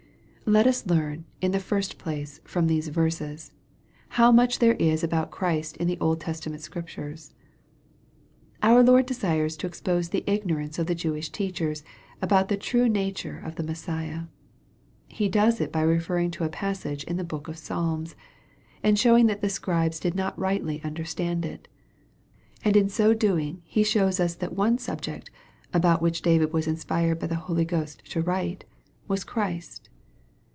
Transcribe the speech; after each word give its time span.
Let 0.43 0.67
us 0.67 0.85
learn, 0.85 1.23
in 1.39 1.53
the 1.53 1.61
first 1.61 1.97
place, 1.97 2.41
from 2.43 2.67
these 2.67 2.89
verses, 2.89 3.53
how 4.19 4.33
much 4.33 4.59
there 4.59 4.73
is 4.73 5.01
about 5.01 5.31
Christ 5.31 5.77
in 5.77 5.87
the 5.87 5.97
Old 6.01 6.19
Testament 6.19 6.61
Scriptures. 6.61 7.33
Our 8.61 8.83
Lord 8.83 9.05
desires 9.05 9.55
to 9.57 9.67
expose 9.67 10.09
the 10.09 10.25
ignorance 10.27 10.77
of 10.77 10.87
the 10.87 10.95
Jewish 10.95 11.29
teachers 11.29 11.85
about 12.21 12.49
the 12.49 12.57
true 12.57 12.89
nature 12.89 13.39
of 13.45 13.55
the 13.55 13.63
Messiah. 13.63 14.23
He 15.07 15.29
does 15.29 15.61
it 15.61 15.71
by 15.71 15.83
referring 15.83 16.31
to 16.31 16.43
a 16.43 16.49
passage 16.49 17.05
in 17.05 17.15
the 17.15 17.23
book 17.23 17.47
of 17.47 17.57
Psalms, 17.57 18.17
and 18.83 18.99
showing 18.99 19.27
that 19.27 19.39
the 19.39 19.47
Scribes 19.49 20.01
did 20.01 20.15
not 20.15 20.37
rightly 20.37 20.81
understand 20.83 21.45
it. 21.45 21.69
And 22.65 22.75
in 22.75 22.89
so 22.89 23.13
doing 23.13 23.61
He 23.63 23.83
shows 23.85 24.19
us 24.19 24.35
that 24.35 24.51
one 24.53 24.79
subject, 24.79 25.31
about 25.73 26.01
which 26.01 26.21
David 26.21 26.51
was 26.51 26.67
inspired 26.67 27.19
by 27.19 27.27
the 27.27 27.35
Holy 27.35 27.63
Ghost 27.63 28.03
to 28.11 28.21
write, 28.21 28.65
was 29.07 29.23
Christ. 29.23 29.87